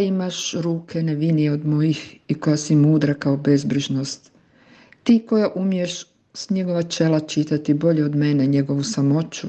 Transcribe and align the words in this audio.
Imaš 0.00 0.54
ruke 0.54 1.02
nevinije 1.02 1.52
od 1.52 1.66
mojih 1.66 2.18
i 2.28 2.34
koja 2.34 2.56
si 2.56 2.76
mudra 2.76 3.14
kao 3.14 3.36
bezbrižnost. 3.36 4.30
Ti 5.02 5.24
koja 5.28 5.48
umiješ 5.54 6.06
s 6.34 6.50
njegova 6.50 6.82
čela 6.82 7.20
čitati 7.20 7.74
bolje 7.74 8.04
od 8.04 8.16
mene 8.16 8.46
njegovu 8.46 8.82
samoću 8.82 9.48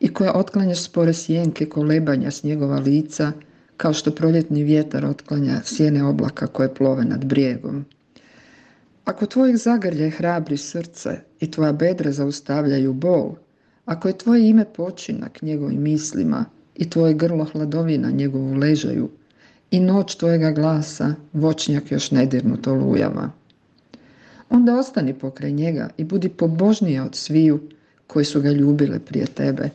i 0.00 0.12
koja 0.12 0.32
otklanjaš 0.34 0.82
spore 0.82 1.12
sjenke 1.12 1.66
kolebanja 1.66 2.30
s 2.30 2.42
njegova 2.42 2.78
lica, 2.78 3.32
kao 3.76 3.92
što 3.92 4.10
proljetni 4.10 4.62
vjetar 4.62 5.04
otklanja 5.04 5.60
sjene 5.64 6.04
oblaka 6.04 6.46
koje 6.46 6.74
plove 6.74 7.04
nad 7.04 7.24
brijegom. 7.24 7.84
Ako 9.04 9.26
tvojih 9.26 9.56
zagrlje 9.56 10.10
hrabri 10.10 10.56
srce 10.56 11.10
i 11.40 11.50
tvoja 11.50 11.72
bedra 11.72 12.12
zaustavljaju 12.12 12.92
bol, 12.92 13.34
ako 13.84 14.08
je 14.08 14.18
tvoje 14.18 14.48
ime 14.48 14.64
počinak 14.64 15.42
njegovim 15.42 15.82
mislima 15.82 16.44
i 16.74 16.90
tvoje 16.90 17.14
grlo 17.14 17.44
hladovina 17.44 18.10
njegovu 18.10 18.54
ležaju, 18.54 19.10
i 19.70 19.80
noć 19.80 20.14
tvojega 20.14 20.50
glasa 20.50 21.14
voćnjak 21.32 21.92
još 21.92 22.10
nedirnut 22.10 22.66
olujama. 22.66 23.32
Onda 24.50 24.78
ostani 24.78 25.14
pokraj 25.14 25.52
njega 25.52 25.88
i 25.96 26.04
budi 26.04 26.28
pobožnija 26.28 27.04
od 27.04 27.14
sviju 27.14 27.60
koji 28.06 28.24
su 28.24 28.40
ga 28.40 28.50
ljubile 28.50 28.98
prije 28.98 29.26
tebe. 29.26 29.70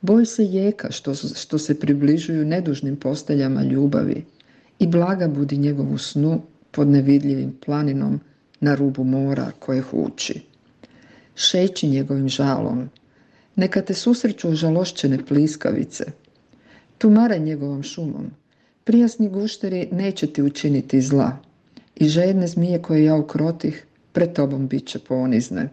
Boj 0.00 0.26
se 0.26 0.44
jeka 0.44 0.90
što, 0.90 1.14
što 1.14 1.58
se 1.58 1.80
približuju 1.80 2.44
nedužnim 2.44 2.96
posteljama 2.96 3.62
ljubavi 3.62 4.24
i 4.78 4.86
blaga 4.86 5.28
budi 5.28 5.56
njegovu 5.56 5.98
snu 5.98 6.42
pod 6.70 6.88
nevidljivim 6.88 7.56
planinom 7.64 8.20
na 8.60 8.74
rubu 8.74 9.04
mora 9.04 9.50
koje 9.58 9.80
huči. 9.80 10.40
Šeći 11.34 11.88
njegovim 11.88 12.28
žalom, 12.28 12.88
neka 13.56 13.82
te 13.82 13.94
susreću 13.94 14.54
žalošćene 14.54 15.24
pliskavice, 15.26 16.04
tumare 16.98 17.38
njegovom 17.38 17.82
šumom, 17.82 18.30
Prijasni 18.84 19.28
gušteri 19.28 19.88
neće 19.92 20.26
ti 20.26 20.42
učiniti 20.42 21.00
zla 21.00 21.36
i 21.96 22.08
žedne 22.08 22.46
zmije 22.46 22.82
koje 22.82 23.04
ja 23.04 23.16
ukrotih 23.16 23.84
pred 24.12 24.32
tobom 24.32 24.68
bit 24.68 24.86
će 24.86 24.98
ponizne. 24.98 25.68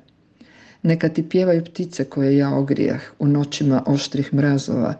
Neka 0.83 1.09
ti 1.09 1.29
pjevaju 1.29 1.65
ptice 1.65 2.03
koje 2.03 2.37
ja 2.37 2.55
ogrijah 2.55 3.01
u 3.19 3.27
noćima 3.27 3.83
oštrih 3.85 4.33
mrazova. 4.33 4.93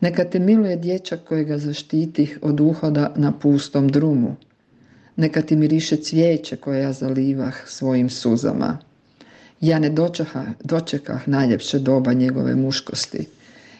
Neka 0.00 0.24
te 0.24 0.38
miluje 0.38 0.76
dječak 0.76 1.20
kojega 1.28 1.58
zaštitih 1.58 2.38
od 2.42 2.60
uhoda 2.60 3.12
na 3.16 3.32
pustom 3.32 3.88
drumu. 3.88 4.36
Neka 5.16 5.42
ti 5.42 5.56
miriše 5.56 5.96
cvijeće 5.96 6.56
koje 6.56 6.82
ja 6.82 6.92
zalivah 6.92 7.54
svojim 7.66 8.10
suzama. 8.10 8.78
Ja 9.60 9.78
ne 9.78 9.90
dočekah, 9.90 10.46
dočekah 10.64 11.28
najljepše 11.28 11.78
doba 11.78 12.12
njegove 12.12 12.54
muškosti 12.54 13.26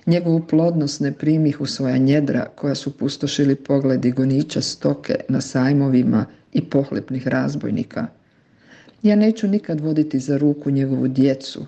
Njegovu 0.06 0.40
plodnost 0.46 1.00
ne 1.00 1.12
primih 1.12 1.60
u 1.60 1.66
svoja 1.66 1.96
njedra 1.98 2.46
koja 2.54 2.74
su 2.74 2.96
pustošili 2.98 3.54
pogledi 3.54 4.10
goniča 4.10 4.60
stoke 4.60 5.14
na 5.28 5.40
sajmovima 5.40 6.26
i 6.52 6.64
pohlepnih 6.64 7.26
razbojnika. 7.28 8.06
Ja 9.02 9.16
neću 9.16 9.48
nikad 9.48 9.80
voditi 9.80 10.18
za 10.18 10.36
ruku 10.36 10.70
njegovu 10.70 11.08
djecu 11.08 11.66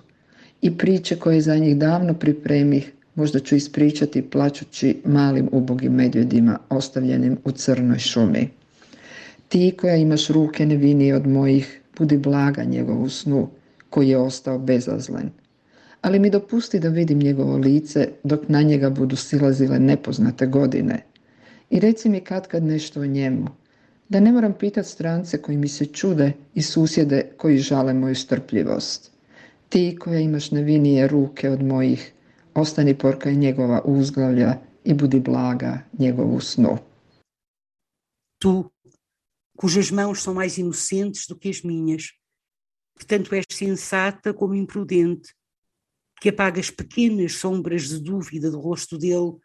i 0.61 0.77
priče 0.77 1.15
koje 1.15 1.41
za 1.41 1.55
njih 1.55 1.77
davno 1.77 2.13
pripremih 2.13 2.93
možda 3.15 3.39
ću 3.39 3.55
ispričati 3.55 4.21
plaćući 4.21 4.97
malim 5.05 5.49
ubogim 5.51 5.93
medvjedima 5.93 6.59
ostavljenim 6.69 7.37
u 7.43 7.51
crnoj 7.51 7.99
šumi. 7.99 8.49
Ti 9.49 9.73
koja 9.81 9.95
imaš 9.95 10.27
ruke 10.27 10.65
nevinije 10.65 11.15
od 11.15 11.27
mojih, 11.27 11.81
budi 11.97 12.17
blaga 12.17 12.63
njegovu 12.63 13.09
snu 13.09 13.49
koji 13.89 14.09
je 14.09 14.17
ostao 14.17 14.59
bezazlen 14.59 15.29
ali 16.07 16.19
mi 16.19 16.29
dopusti 16.29 16.79
da 16.79 16.89
vidim 16.89 17.19
njegovo 17.19 17.57
lice 17.57 18.09
dok 18.23 18.39
na 18.47 18.61
njega 18.61 18.89
budu 18.89 19.15
silazile 19.15 19.79
nepoznate 19.79 20.47
godine. 20.47 21.05
I 21.69 21.79
reci 21.79 22.09
mi 22.09 22.19
kad 22.19 22.47
kad 22.47 22.63
nešto 22.63 23.01
o 23.01 23.05
njemu, 23.05 23.47
da 24.09 24.19
ne 24.19 24.31
moram 24.31 24.53
pitat 24.53 24.85
strance 24.85 25.41
koji 25.41 25.57
mi 25.57 25.67
se 25.67 25.85
čude 25.85 26.31
i 26.55 26.61
susjede 26.61 27.31
koji 27.37 27.57
žale 27.57 27.93
moju 27.93 28.15
strpljivost. 28.15 29.11
Ti 29.69 29.97
koja 29.99 30.19
imaš 30.19 30.51
nevinije 30.51 31.07
ruke 31.07 31.49
od 31.49 31.63
mojih, 31.63 32.13
ostani 32.53 32.97
porkaj 32.97 33.35
njegova 33.35 33.81
uzglavlja 33.85 34.57
i 34.83 34.93
budi 34.93 35.19
blaga 35.19 35.79
njegovu 35.99 36.39
snu. 36.39 36.77
Tu, 38.39 38.71
cujas 39.61 39.91
mãos 39.91 40.23
são 40.23 40.33
mais 40.33 40.57
inocentes 40.57 41.27
do 41.29 41.35
que 41.35 41.49
as 41.49 41.63
minhas, 41.63 42.03
que 42.99 43.05
tanto 43.05 43.35
és 43.35 43.45
sensata 43.51 44.33
como 44.33 44.53
imprudente, 44.53 45.36
que 46.19 46.29
apaga 46.29 46.59
as 46.59 46.69
pequenas 46.69 47.33
sombras 47.33 47.89
de 47.89 47.99
dúvida 47.99 48.49
do 48.49 48.59
rosto 48.59 48.97
dele, 48.97 49.37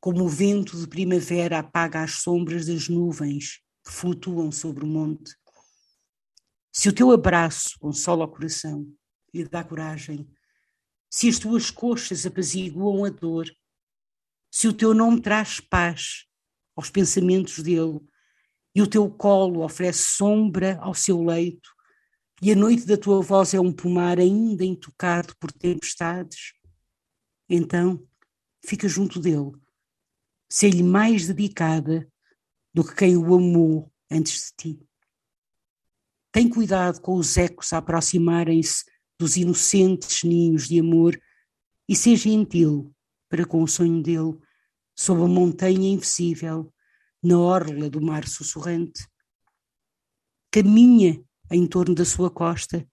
como 0.00 0.24
o 0.24 0.28
vento 0.28 0.78
de 0.78 0.86
primavera 0.86 1.58
apaga 1.58 2.02
as 2.02 2.22
sombras 2.22 2.66
das 2.66 2.88
nuvens 2.88 3.60
que 3.84 3.92
flutuam 3.92 4.50
sobre 4.50 4.84
o 4.84 4.86
monte. 4.86 5.34
Se 6.72 6.88
o 6.88 6.92
teu 6.92 7.10
abraço 7.10 7.78
consola 7.78 8.24
o 8.24 8.28
coração 8.28 8.86
e 9.32 9.44
dá 9.44 9.64
coragem, 9.64 10.28
se 11.10 11.28
as 11.28 11.38
tuas 11.38 11.70
coxas 11.70 12.26
apaziguam 12.26 13.04
a 13.04 13.10
dor, 13.10 13.50
se 14.50 14.68
o 14.68 14.72
teu 14.72 14.94
nome 14.94 15.20
traz 15.20 15.60
paz 15.60 16.26
aos 16.74 16.90
pensamentos 16.90 17.62
dele 17.62 18.00
e 18.74 18.82
o 18.82 18.86
teu 18.86 19.10
colo 19.10 19.64
oferece 19.64 20.02
sombra 20.02 20.78
ao 20.80 20.94
seu 20.94 21.22
leito, 21.22 21.75
e 22.42 22.52
a 22.52 22.56
noite 22.56 22.86
da 22.86 22.96
tua 22.96 23.22
voz 23.22 23.54
é 23.54 23.60
um 23.60 23.72
pomar 23.72 24.18
ainda 24.18 24.64
intocado 24.64 25.34
por 25.38 25.50
tempestades, 25.50 26.52
então 27.48 28.06
fica 28.64 28.88
junto 28.88 29.18
dele, 29.18 29.52
sei-lhe 30.50 30.82
mais 30.82 31.26
dedicada 31.26 32.10
do 32.74 32.84
que 32.84 32.94
quem 32.94 33.16
o 33.16 33.34
amou 33.34 33.90
antes 34.10 34.52
de 34.58 34.74
ti. 34.74 34.86
Tem 36.30 36.48
cuidado 36.48 37.00
com 37.00 37.16
os 37.16 37.36
ecos 37.38 37.72
a 37.72 37.78
aproximarem-se 37.78 38.84
dos 39.18 39.36
inocentes 39.36 40.22
ninhos 40.22 40.68
de 40.68 40.78
amor 40.78 41.18
e 41.88 41.96
seja 41.96 42.24
gentil 42.24 42.94
para 43.28 43.46
com 43.46 43.62
o 43.62 43.68
sonho 43.68 44.02
dele, 44.02 44.38
sob 44.94 45.22
a 45.22 45.26
montanha 45.26 45.88
invisível, 45.88 46.72
na 47.22 47.38
orla 47.38 47.90
do 47.90 48.00
mar 48.00 48.26
sussurrante. 48.28 49.06
Caminha 50.50 51.25
em 51.50 51.66
torno 51.66 51.94
da 51.94 52.04
sua 52.04 52.30
costa, 52.30 52.86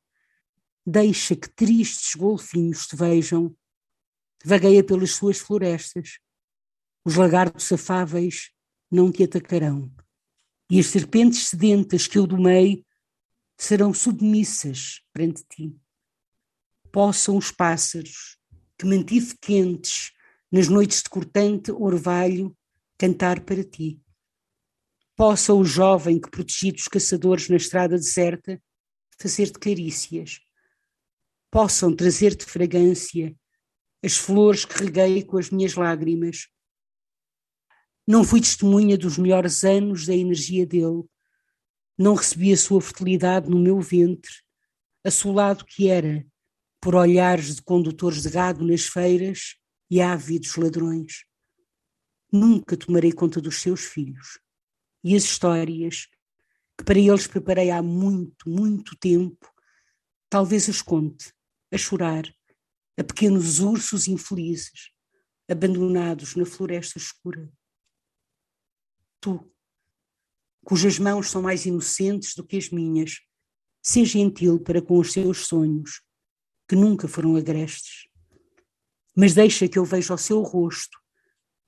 deixa 0.85 1.35
que 1.35 1.49
tristes 1.49 2.13
golfinhos 2.15 2.87
te 2.87 2.95
vejam, 2.95 3.55
vagueia 4.43 4.83
pelas 4.83 5.11
suas 5.11 5.39
florestas, 5.39 6.19
os 7.05 7.15
lagartos 7.15 7.71
afáveis 7.71 8.51
não 8.91 9.11
te 9.11 9.23
atacarão, 9.23 9.91
e 10.69 10.79
as 10.79 10.87
serpentes 10.87 11.47
sedentas 11.47 12.07
que 12.07 12.17
eu 12.17 12.27
domei 12.27 12.85
serão 13.57 13.93
submissas 13.93 15.01
perante 15.13 15.43
ti. 15.49 15.75
Possam 16.91 17.37
os 17.37 17.49
pássaros, 17.49 18.37
que 18.77 18.85
mantive 18.85 19.35
quentes 19.41 20.11
nas 20.51 20.67
noites 20.67 21.01
de 21.01 21.09
cortante 21.09 21.71
orvalho, 21.71 22.55
cantar 22.97 23.39
para 23.41 23.63
ti 23.63 24.02
possa 25.15 25.53
o 25.53 25.63
jovem 25.63 26.19
que 26.19 26.29
protegi 26.29 26.71
dos 26.71 26.87
caçadores 26.87 27.47
na 27.49 27.55
estrada 27.55 27.95
deserta 27.95 28.61
fazer-te 29.19 29.59
carícias, 29.59 30.39
possam 31.51 31.95
trazer-te 31.95 32.45
fragrância, 32.45 33.35
as 34.03 34.17
flores 34.17 34.65
que 34.65 34.83
reguei 34.83 35.23
com 35.23 35.37
as 35.37 35.49
minhas 35.49 35.75
lágrimas. 35.75 36.47
Não 38.07 38.23
fui 38.23 38.41
testemunha 38.41 38.97
dos 38.97 39.17
melhores 39.17 39.63
anos 39.63 40.05
da 40.05 40.15
energia 40.15 40.65
dele, 40.65 41.03
não 41.97 42.15
recebi 42.15 42.51
a 42.51 42.57
sua 42.57 42.81
fertilidade 42.81 43.49
no 43.49 43.59
meu 43.59 43.79
ventre, 43.79 44.31
assolado 45.05 45.63
que 45.63 45.87
era 45.87 46.25
por 46.81 46.95
olhares 46.95 47.55
de 47.55 47.61
condutores 47.61 48.23
de 48.23 48.29
gado 48.29 48.65
nas 48.65 48.85
feiras 48.85 49.55
e 49.89 50.01
ávidos 50.01 50.55
ladrões. 50.57 51.23
Nunca 52.31 52.75
tomarei 52.75 53.13
conta 53.13 53.39
dos 53.39 53.61
seus 53.61 53.85
filhos 53.85 54.42
e 55.03 55.15
as 55.15 55.23
histórias 55.23 56.07
que 56.77 56.83
para 56.83 56.97
eles 56.97 57.27
preparei 57.27 57.69
há 57.69 57.81
muito, 57.81 58.49
muito 58.49 58.97
tempo, 58.97 59.51
talvez 60.29 60.67
as 60.69 60.81
conte, 60.81 61.33
a 61.71 61.77
chorar, 61.77 62.23
a 62.97 63.03
pequenos 63.03 63.59
ursos 63.59 64.07
infelizes, 64.07 64.91
abandonados 65.49 66.35
na 66.35 66.45
floresta 66.45 66.97
escura. 66.97 67.51
Tu, 69.19 69.51
cujas 70.63 70.97
mãos 70.97 71.29
são 71.29 71.41
mais 71.41 71.65
inocentes 71.65 72.33
do 72.35 72.45
que 72.45 72.57
as 72.57 72.69
minhas, 72.69 73.19
seja 73.81 74.13
gentil 74.13 74.59
para 74.59 74.81
com 74.81 74.97
os 74.97 75.11
seus 75.11 75.45
sonhos, 75.45 76.01
que 76.67 76.75
nunca 76.75 77.07
foram 77.07 77.35
agrestes. 77.35 78.07
Mas 79.15 79.33
deixa 79.33 79.67
que 79.67 79.77
eu 79.77 79.85
veja 79.85 80.13
o 80.13 80.17
seu 80.17 80.41
rosto, 80.41 80.97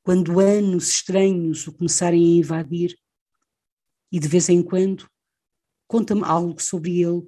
quando 0.01 0.39
anos 0.39 0.89
estranhos 0.89 1.67
o 1.67 1.73
começarem 1.73 2.23
a 2.23 2.37
invadir, 2.39 2.97
e 4.15 4.19
de 4.19 4.29
vez 4.29 4.47
em 4.47 4.63
quando 4.63 5.11
conta-me 5.89 6.23
algo 6.23 6.61
sobre 6.61 7.01
ele, 7.01 7.27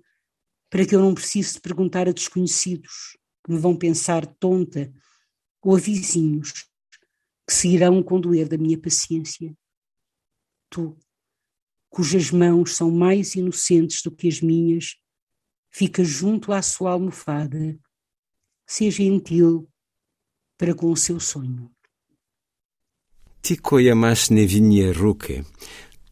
para 0.69 0.86
que 0.86 0.95
eu 0.95 1.01
não 1.01 1.13
precise 1.13 1.60
perguntar 1.60 2.07
a 2.07 2.13
desconhecidos 2.13 3.18
que 3.44 3.51
me 3.51 3.60
vão 3.60 3.75
pensar 3.75 4.25
tonta 4.25 4.89
ou 5.62 5.75
a 5.75 5.80
vizinhos 5.80 6.66
que 7.45 7.54
se 7.54 7.68
irão 7.68 8.01
condoer 8.01 8.48
da 8.48 8.57
minha 8.57 8.80
paciência. 8.80 9.54
Tu, 10.69 10.98
cujas 11.89 12.31
mãos 12.31 12.78
são 12.78 12.90
mais 12.90 13.36
inocentes 13.36 14.01
do 14.01 14.10
que 14.10 14.30
as 14.30 14.40
minhas, 14.40 14.95
fica 15.69 16.06
junto 16.06 16.54
à 16.54 16.62
sua 16.62 16.92
almofada, 16.92 17.78
seja 18.66 19.04
gentil 19.04 19.69
para 20.57 20.74
com 20.74 20.90
o 20.90 20.95
seu 20.95 21.19
sonho. 21.19 21.69
Tico 23.42 23.78
Yamash 23.78 24.30
Nevinha 24.30 24.94
Ruke, 24.94 25.44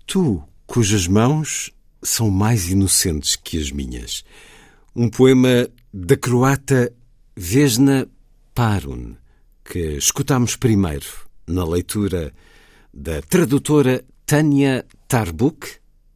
tu, 0.06 0.46
cujas 0.66 1.08
mãos 1.08 1.72
são 2.02 2.30
mais 2.30 2.70
inocentes 2.70 3.36
que 3.36 3.60
as 3.60 3.72
minhas. 3.72 4.24
Um 4.96 5.10
poema 5.10 5.68
da 5.94 6.16
croata 6.16 6.94
Vesna 7.36 8.08
Parun, 8.54 9.16
que 9.64 9.98
escutamos 9.98 10.56
primeiro 10.56 11.08
na 11.48 11.66
leitura 11.66 12.34
da 12.94 13.22
tradutora 13.22 14.04
Tânia 14.26 14.86
Tarbuk, 15.08 15.68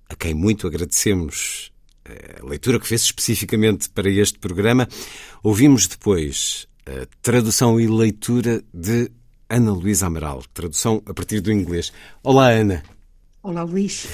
a 0.08 0.16
quem 0.16 0.34
muito 0.34 0.66
agradecemos 0.66 1.72
eh, 2.06 2.40
a 2.42 2.46
leitura 2.46 2.80
que 2.80 2.88
fez 2.88 3.02
especificamente 3.02 3.90
para 3.90 4.10
este 4.10 4.40
programa. 4.40 4.88
Ouvimos 5.44 5.88
depois 5.88 6.68
a 6.86 7.06
tradução 7.22 7.80
e 7.80 7.88
leitura 7.88 8.64
de 8.74 9.12
Ana 9.50 9.72
Luísa 9.72 10.08
Amaral, 10.08 10.44
tradução 10.54 11.02
a 11.06 11.14
partir 11.14 11.42
do 11.42 11.52
inglês. 11.52 11.92
Olá, 12.24 12.50
Ana. 12.50 12.84
Olá, 13.42 13.64
Luís. 13.64 14.06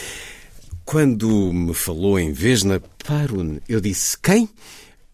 Quando 0.86 1.52
me 1.52 1.74
falou 1.74 2.20
em 2.20 2.32
Vesna 2.32 2.80
Parun, 3.04 3.58
eu 3.68 3.82
disse 3.82 4.16
quem? 4.20 4.48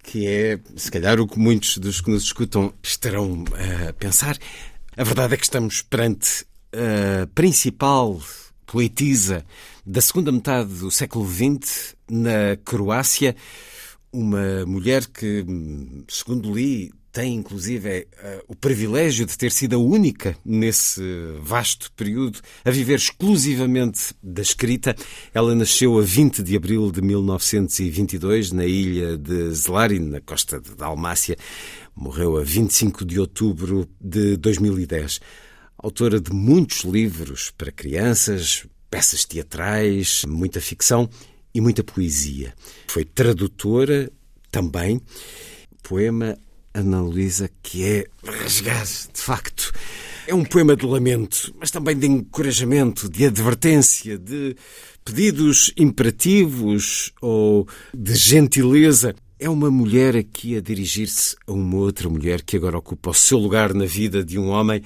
Que 0.03 0.27
é, 0.27 0.59
se 0.75 0.91
calhar, 0.91 1.17
o 1.17 1.25
que 1.25 1.39
muitos 1.39 1.77
dos 1.77 2.01
que 2.01 2.11
nos 2.11 2.23
escutam 2.23 2.73
estarão 2.83 3.45
a 3.87 3.93
pensar. 3.93 4.37
A 4.97 5.03
verdade 5.05 5.33
é 5.35 5.37
que 5.37 5.45
estamos 5.45 5.81
perante 5.81 6.45
a 6.73 7.25
principal 7.27 8.19
poetisa 8.65 9.45
da 9.85 10.01
segunda 10.01 10.29
metade 10.29 10.73
do 10.73 10.91
século 10.91 11.25
XX 11.25 11.95
na 12.09 12.57
Croácia, 12.65 13.33
uma 14.11 14.65
mulher 14.65 15.07
que, 15.07 15.45
segundo 16.09 16.53
li, 16.53 16.91
tem 17.11 17.35
inclusive 17.35 17.89
é, 17.89 18.07
uh, 18.23 18.43
o 18.47 18.55
privilégio 18.55 19.25
de 19.25 19.37
ter 19.37 19.51
sido 19.51 19.75
a 19.75 19.79
única 19.79 20.35
nesse 20.45 21.01
vasto 21.41 21.91
período 21.91 22.39
a 22.63 22.71
viver 22.71 22.95
exclusivamente 22.95 24.15
da 24.23 24.41
escrita. 24.41 24.95
Ela 25.33 25.53
nasceu 25.53 25.99
a 25.99 26.01
20 26.01 26.41
de 26.41 26.55
abril 26.55 26.91
de 26.91 27.01
1922 27.01 28.51
na 28.51 28.65
ilha 28.65 29.17
de 29.17 29.51
Zlarin, 29.53 29.99
na 29.99 30.21
costa 30.21 30.59
de 30.59 30.73
Dalmácia. 30.73 31.37
Morreu 31.93 32.37
a 32.37 32.43
25 32.43 33.03
de 33.03 33.19
outubro 33.19 33.87
de 33.99 34.37
2010. 34.37 35.19
Autora 35.77 36.19
de 36.19 36.31
muitos 36.31 36.81
livros 36.85 37.51
para 37.57 37.71
crianças, 37.71 38.65
peças 38.89 39.25
teatrais, 39.25 40.23
muita 40.25 40.61
ficção 40.61 41.09
e 41.53 41.59
muita 41.59 41.83
poesia. 41.83 42.53
Foi 42.87 43.03
tradutora 43.03 44.09
também. 44.49 45.01
Poema 45.83 46.37
Ana 46.73 47.01
Luísa, 47.01 47.49
que 47.61 47.83
é 47.83 48.05
rasgar, 48.25 48.85
de 48.85 49.21
facto. 49.21 49.71
É 50.27 50.33
um 50.33 50.45
poema 50.45 50.75
de 50.75 50.85
lamento, 50.85 51.53
mas 51.59 51.71
também 51.71 51.97
de 51.97 52.07
encorajamento, 52.07 53.09
de 53.09 53.25
advertência, 53.25 54.17
de 54.17 54.55
pedidos 55.03 55.73
imperativos 55.75 57.11
ou 57.21 57.67
de 57.93 58.15
gentileza. 58.15 59.13
É 59.39 59.49
uma 59.49 59.71
mulher 59.71 60.15
aqui 60.15 60.55
a 60.55 60.61
dirigir-se 60.61 61.35
a 61.47 61.51
uma 61.51 61.77
outra 61.77 62.07
mulher 62.07 62.41
que 62.41 62.55
agora 62.55 62.77
ocupa 62.77 63.09
o 63.09 63.13
seu 63.13 63.37
lugar 63.37 63.73
na 63.73 63.85
vida 63.85 64.23
de 64.23 64.39
um 64.39 64.49
homem. 64.49 64.81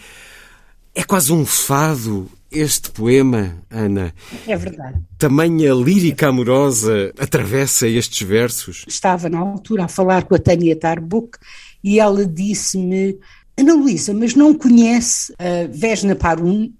É 0.96 1.04
quase 1.04 1.32
um 1.34 1.46
fado 1.46 2.32
este 2.50 2.90
poema, 2.90 3.58
Ana. 3.70 4.14
É 4.48 4.56
verdade. 4.56 5.02
Tamanha 5.18 5.74
lírica 5.74 6.30
amorosa 6.30 7.12
atravessa 7.20 7.88
estes 7.88 8.26
versos. 8.26 8.86
Estava 8.88 9.28
na 9.28 9.40
altura 9.40 9.86
a 9.86 9.88
falar 9.90 10.24
com 10.24 10.36
a 10.36 10.40
Tânia 10.40 10.76
Tarbuk 10.76 11.38
e 11.86 12.00
ela 12.00 12.26
disse-me: 12.26 13.20
Ana 13.56 13.76
Luísa, 13.76 14.12
mas 14.12 14.34
não 14.34 14.56
conhece 14.56 15.32
a 15.38 15.68
Vesna 15.72 16.16
Parun, 16.16 16.72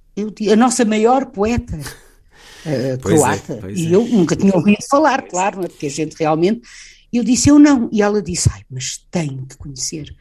a 0.52 0.56
nossa 0.56 0.84
maior 0.84 1.28
poeta 1.28 1.78
uh, 1.78 3.00
croata? 3.00 3.60
É, 3.68 3.72
e 3.72 3.86
é. 3.86 3.96
eu 3.96 4.04
nunca 4.04 4.36
tinha 4.36 4.56
ouvido 4.56 4.84
falar, 4.90 5.22
claro, 5.22 5.64
é? 5.64 5.68
porque 5.68 5.86
a 5.86 5.92
gente 5.92 6.16
realmente. 6.18 6.62
Eu 7.14 7.24
disse: 7.24 7.50
Eu 7.50 7.60
não. 7.60 7.88
E 7.94 8.02
ela 8.02 8.20
disse: 8.20 8.50
Ai, 8.52 8.64
mas 8.68 8.98
tenho 9.12 9.46
que 9.46 9.56
conhecer. 9.58 10.12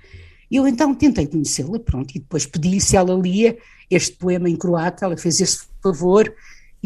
E 0.50 0.56
eu 0.56 0.68
então 0.68 0.94
tentei 0.94 1.26
conhecê-la, 1.26 1.78
pronto, 1.80 2.10
e 2.14 2.20
depois 2.20 2.44
pedi-lhe 2.44 2.80
se 2.80 2.94
ela 2.94 3.14
lia 3.14 3.56
este 3.90 4.14
poema 4.16 4.50
em 4.50 4.54
croata, 4.54 5.06
ela 5.06 5.16
fez 5.16 5.40
esse 5.40 5.60
favor 5.82 6.30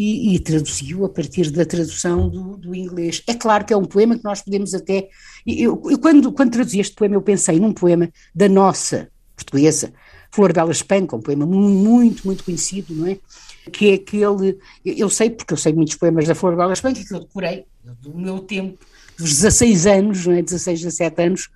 e, 0.00 0.37
e, 0.37 0.39
traduziu 0.39 1.05
a 1.05 1.09
partir 1.09 1.50
da 1.50 1.67
tradução 1.67 2.29
do, 2.29 2.56
do, 2.56 2.73
inglês. 2.73 3.21
É 3.27 3.35
claro 3.35 3.65
que 3.65 3.73
é 3.73 3.77
um 3.77 3.85
poema 3.85 4.17
que 4.17 4.23
nós 4.23 4.41
podemos 4.41 4.73
até. 4.73 5.09
Eu, 5.45 5.83
eu, 5.91 5.99
quando, 5.99 6.31
quando 6.31 6.53
traduzi 6.53 6.79
este 6.79 6.95
poema, 6.95 7.17
eu 7.17 7.21
pensei 7.21 7.59
num 7.59 7.73
poema 7.73 8.09
da 8.33 8.49
nossa 8.49 9.11
portuguesa, 9.35 9.93
Flor 10.31 10.53
Bela 10.53 10.71
Espanca, 10.71 11.17
um 11.17 11.21
poema 11.21 11.45
muito, 11.45 12.25
muito 12.25 12.45
conhecido, 12.45 12.95
não 12.95 13.09
é? 13.09 13.19
Que 13.73 13.90
é 13.90 13.95
aquele. 13.95 14.57
Eu 14.85 15.11
sei, 15.11 15.31
porque 15.31 15.52
eu 15.52 15.59
sei 15.59 15.73
muitos 15.73 15.97
poemas 15.97 16.28
da 16.28 16.35
Flor 16.37 16.55
Bela 16.55 16.75
Espanca, 16.75 17.05
que 17.05 17.12
eu 17.12 17.19
decorei 17.19 17.64
do 18.00 18.17
meu 18.17 18.38
tempo, 18.38 18.78
dos 19.19 19.31
16 19.31 19.87
anos, 19.87 20.26
não 20.26 20.35
é? 20.35 20.43
16, 20.43 20.81
17 20.81 21.23
anos, 21.23 21.49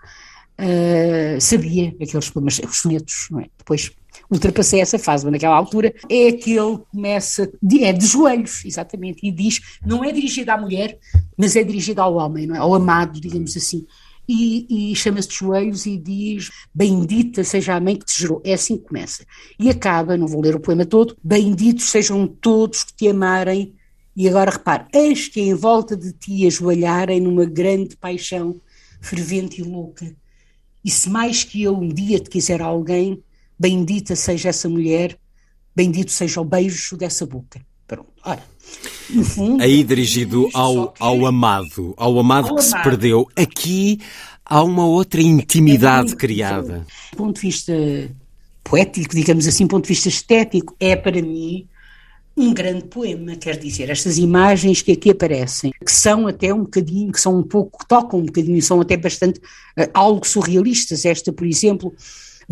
uh, 0.59 1.41
sabia 1.41 1.95
aqueles 2.03 2.29
poemas, 2.29 2.59
os 2.59 2.79
sonetos, 2.79 3.29
não 3.31 3.39
é? 3.39 3.47
Depois 3.57 3.93
ultrapassei 4.33 4.81
essa 4.81 4.99
fase, 4.99 5.25
mas 5.25 5.33
naquela 5.33 5.57
altura 5.57 5.95
é 6.09 6.33
que 6.33 6.57
começa, 6.91 7.53
é 7.81 7.93
de 7.93 8.07
joelhos, 8.07 8.65
exatamente, 8.65 9.21
e 9.23 9.31
diz, 9.31 9.61
não 9.85 10.03
é 10.03 10.11
dirigido 10.11 10.51
à 10.51 10.57
mulher, 10.57 10.99
mas 11.37 11.55
é 11.55 11.63
dirigido 11.63 12.01
ao 12.01 12.15
homem, 12.15 12.51
é? 12.51 12.57
ao 12.57 12.75
amado, 12.75 13.21
digamos 13.21 13.57
assim. 13.57 13.87
E, 14.27 14.93
e 14.93 14.97
chama-se 14.97 15.29
de 15.29 15.35
joelhos 15.35 15.85
e 15.85 15.99
diz: 15.99 16.51
Bendita 16.73 17.43
seja 17.43 17.75
a 17.75 17.81
mãe 17.81 17.97
que 17.97 18.07
te 18.07 18.21
gerou. 18.21 18.41
É 18.45 18.55
assim 18.55 18.79
que 18.79 18.85
começa. 18.85 19.27
E 19.59 19.69
acaba, 19.69 20.17
não 20.17 20.29
vou 20.29 20.41
ler 20.41 20.55
o 20.55 20.61
poema 20.61 20.87
todo: 20.87 21.17
Benditos 21.23 21.87
sejam 21.87 22.27
todos 22.27 22.85
que 22.85 22.95
te 22.95 23.09
amarem. 23.09 23.75
E 24.17 24.29
agora 24.29 24.53
repare: 24.53 24.87
Eis 24.95 25.27
que 25.27 25.41
em 25.41 25.55
volta 25.55 25.97
de 25.97 26.13
ti 26.13 26.47
ajoelharem 26.47 27.21
numa 27.21 27.45
grande 27.45 27.97
paixão 27.97 28.61
fervente 29.01 29.61
e 29.61 29.65
louca. 29.65 30.15
E 30.85 30.91
se 30.91 31.11
mais 31.11 31.43
que 31.43 31.65
eu 31.65 31.77
um 31.77 31.89
dia 31.89 32.21
te 32.21 32.31
quiser 32.31 32.63
alguém, 32.63 33.23
Bendita 33.63 34.17
seja 34.17 34.49
essa 34.49 34.69
mulher, 34.69 35.17
bendito 35.73 36.11
seja 36.11 36.41
o 36.41 36.45
beijo 36.45 36.97
dessa 36.97 37.25
boca. 37.25 37.65
Pronto, 37.87 38.11
ora. 38.25 38.43
No 39.09 39.23
fundo, 39.23 39.63
Aí 39.63 39.85
dirigido 39.85 40.51
ao, 40.53 40.93
ao 40.99 41.25
amado, 41.25 41.95
ao 41.97 42.19
amado 42.19 42.49
ao 42.49 42.57
que 42.57 42.63
amado. 42.63 42.77
se 42.77 42.83
perdeu. 42.83 43.29
Aqui 43.37 44.01
há 44.45 44.65
uma 44.65 44.85
outra 44.85 45.23
intimidade 45.23 46.15
é 46.15 46.17
criada. 46.17 46.85
Do 47.13 47.17
ponto 47.17 47.37
de 47.37 47.43
vista 47.43 47.73
poético, 48.65 49.15
digamos 49.15 49.47
assim, 49.47 49.65
do 49.65 49.71
ponto 49.71 49.85
de 49.85 49.91
vista 49.91 50.09
estético, 50.09 50.75
é 50.81 50.97
para 50.97 51.23
mim 51.23 51.69
um 52.37 52.53
grande 52.53 52.87
poema, 52.87 53.37
quer 53.37 53.57
dizer, 53.57 53.91
estas 53.91 54.19
imagens 54.19 54.83
que 54.83 54.91
aqui 54.91 55.11
aparecem, 55.11 55.71
que 55.71 55.93
são 55.93 56.27
até 56.27 56.53
um 56.53 56.63
bocadinho, 56.65 57.13
que 57.13 57.21
são 57.21 57.39
um 57.39 57.45
pouco, 57.45 57.79
que 57.79 57.87
tocam 57.87 58.19
um 58.19 58.25
bocadinho, 58.25 58.61
são 58.61 58.81
até 58.81 58.97
bastante 58.97 59.39
uh, 59.39 59.89
algo 59.95 60.27
surrealistas. 60.27 61.05
Esta, 61.05 61.33
por 61.33 61.47
exemplo, 61.47 61.95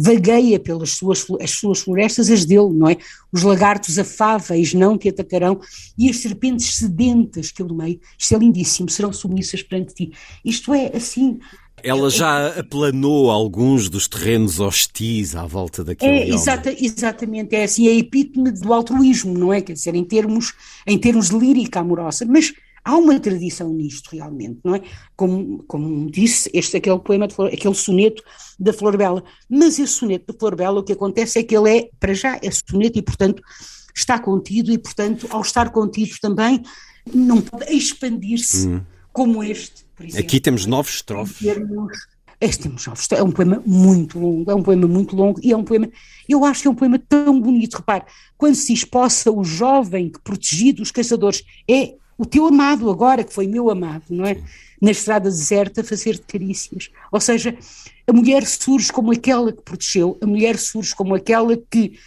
vagueia 0.01 0.59
pelas 0.59 0.91
suas, 0.91 1.27
as 1.41 1.51
suas 1.51 1.81
florestas, 1.81 2.31
as 2.31 2.45
dele, 2.45 2.73
não 2.73 2.89
é? 2.89 2.97
Os 3.33 3.43
lagartos 3.43 3.99
afáveis 3.99 4.73
não 4.73 4.97
te 4.97 5.09
atacarão 5.09 5.61
e 5.99 6.09
as 6.09 6.17
serpentes 6.17 6.75
sedentas 6.75 7.51
que 7.53 7.61
eu 7.63 7.67
domei, 7.67 8.01
isto 8.19 8.35
é 8.35 8.39
lindíssimo, 8.39 8.89
serão 8.89 9.13
submissas 9.13 9.63
perante 9.63 9.95
ti. 9.95 10.13
Isto 10.45 10.73
é 10.73 10.97
assim, 10.97 11.39
ela 11.83 12.11
já 12.11 12.49
aplanou 12.59 13.31
alguns 13.31 13.89
dos 13.89 14.07
terrenos 14.07 14.61
hostis 14.61 15.35
à 15.35 15.47
volta 15.47 15.83
daquele 15.83 16.13
é, 16.13 16.29
exata, 16.29 16.75
Exatamente, 16.79 17.55
é 17.55 17.65
assim, 17.65 17.89
é 17.89 17.93
a 17.93 17.95
epítome 17.95 18.51
do 18.53 18.73
altruísmo, 18.73 19.37
não 19.37 19.53
é? 19.53 19.61
Quer 19.61 19.73
dizer, 19.75 19.95
em 19.95 20.05
termos, 20.05 20.53
em 20.87 20.99
termos 20.99 21.31
de 21.31 21.39
lírica 21.39 21.81
amorosa, 21.81 22.25
mas 22.27 22.53
há 22.85 22.97
uma 22.97 23.19
tradição 23.19 23.73
nisto 23.73 24.11
realmente, 24.13 24.61
não 24.65 24.75
é? 24.75 24.83
Como, 25.17 25.63
como 25.65 26.11
disse, 26.11 26.51
este 26.53 26.77
aquele 26.77 26.99
poema, 26.99 27.29
Flor, 27.29 27.49
aquele 27.53 27.75
soneto 27.75 28.23
da 28.59 28.73
Flor 28.73 28.97
Bela. 28.97 29.23
Mas 29.49 29.79
esse 29.79 29.93
soneto 29.93 30.33
da 30.33 30.39
Flor 30.39 30.57
Bela, 30.57 30.81
o 30.81 30.85
que 30.85 30.93
acontece 30.93 31.39
é 31.39 31.43
que 31.43 31.57
ele 31.57 31.79
é, 31.79 31.91
para 31.99 32.15
já, 32.15 32.39
é 32.43 32.51
soneto 32.51 32.99
e, 32.99 33.03
portanto, 33.03 33.43
está 33.95 34.19
contido 34.19 34.73
e, 34.73 34.79
portanto, 34.79 35.27
ao 35.31 35.43
estar 35.43 35.71
contido 35.71 36.17
também, 36.21 36.63
não 37.13 37.41
pode 37.41 37.73
expandir-se 37.73 38.69
hum. 38.69 38.81
como 39.13 39.43
este, 39.43 39.85
exemplo. 40.01 40.27
Aqui 40.27 40.41
temos 40.41 40.67
nove 40.67 40.91
estrofes. 40.91 41.47
Este 42.41 42.63
temos 42.63 42.87
nove 42.87 43.03
É 43.11 43.23
um 43.23 43.31
poema 43.31 43.63
muito 43.67 44.19
longo, 44.19 44.51
é 44.51 44.55
um 44.55 44.63
poema 44.63 44.87
muito 44.87 45.15
longo 45.15 45.39
e 45.43 45.53
é 45.53 45.57
um 45.57 45.65
poema, 45.65 45.91
eu 46.27 46.45
acho 46.45 46.63
que 46.63 46.69
é 46.69 46.71
um 46.71 46.75
poema 46.75 46.99
tão 46.99 47.39
bonito. 47.39 47.77
Repare, 47.77 48.05
quando 48.39 48.55
se 48.55 48.73
esposa 48.73 49.31
o 49.31 49.45
jovem 49.45 50.09
que 50.09 50.21
protegido 50.21 50.79
dos 50.79 50.91
caçadores, 50.91 51.45
é 51.69 51.95
o 52.21 52.27
teu 52.27 52.47
amado 52.47 52.91
agora, 52.91 53.25
que 53.25 53.33
foi 53.33 53.47
meu 53.47 53.71
amado, 53.71 54.05
não 54.11 54.27
é? 54.27 54.37
Na 54.79 54.91
estrada 54.91 55.31
deserta, 55.31 55.83
fazer-te 55.83 56.27
carícias. 56.27 56.91
Ou 57.11 57.19
seja, 57.19 57.57
a 58.07 58.13
mulher 58.13 58.45
surge 58.45 58.93
como 58.93 59.11
aquela 59.11 59.51
que 59.51 59.63
protegeu, 59.63 60.19
a 60.21 60.27
mulher 60.27 60.59
surge 60.59 60.95
como 60.95 61.15
aquela 61.15 61.57
que 61.57 61.99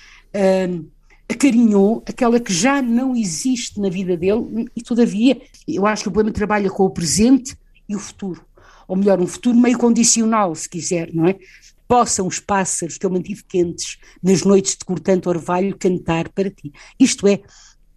hum, 0.70 0.86
acarinhou, 1.28 2.04
aquela 2.08 2.40
que 2.40 2.54
já 2.54 2.80
não 2.80 3.16
existe 3.16 3.80
na 3.80 3.90
vida 3.90 4.16
dele, 4.16 4.70
e 4.76 4.84
todavia, 4.84 5.42
eu 5.68 5.88
acho 5.88 6.04
que 6.04 6.10
o 6.10 6.12
poema 6.12 6.32
trabalha 6.32 6.70
com 6.70 6.84
o 6.84 6.92
presente 6.92 7.58
e 7.90 7.96
o 7.96 8.00
futuro. 8.00 8.46
Ou 8.88 8.96
melhor, 8.96 9.20
um 9.20 9.26
futuro 9.26 9.58
meio 9.58 9.80
condicional, 9.80 10.54
se 10.54 10.70
quiser, 10.70 11.12
não 11.12 11.26
é? 11.26 11.40
Possam 11.88 12.28
os 12.28 12.40
pássaros 12.40 13.00
que 13.00 13.06
eu 13.06 13.10
mantive 13.10 13.44
quentes 13.46 13.98
nas 14.22 14.44
noites 14.44 14.78
de 14.78 14.86
cortante 14.86 15.28
orvalho 15.28 15.76
cantar 15.76 16.30
para 16.30 16.52
ti. 16.52 16.72
Isto 17.00 17.28
é, 17.28 17.42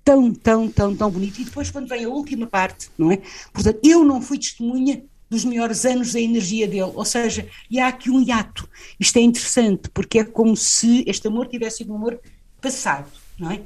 tão, 0.07 0.33
tão, 0.33 0.69
tão, 0.71 0.95
tão 0.95 1.11
bonito. 1.11 1.41
E 1.41 1.45
depois, 1.45 1.69
quando 1.69 1.89
vem 1.89 2.05
a 2.05 2.09
última 2.09 2.47
parte, 2.47 2.89
não 2.97 3.11
é? 3.11 3.21
Portanto, 3.53 3.81
eu 3.83 4.05
não 4.05 4.23
fui 4.23 4.39
testemunha 4.39 5.03
dos 5.29 5.45
melhores 5.45 5.85
anos 5.85 6.13
da 6.13 6.21
energia 6.21 6.69
dele, 6.69 6.93
ou 6.95 7.05
seja, 7.05 7.49
e 7.69 7.81
há 7.81 7.89
aqui 7.89 8.09
um 8.09 8.23
hiato. 8.23 8.71
Isto 9.01 9.17
é 9.17 9.23
interessante, 9.23 9.91
porque 9.91 10.21
é 10.21 10.25
como 10.25 10.57
se 10.57 11.03
este 11.09 11.27
amor 11.27 11.49
tivesse 11.49 11.79
sido 11.79 11.93
um 11.93 11.97
amor 11.97 12.21
passado, 12.63 13.11
não 13.37 13.51
é? 13.51 13.63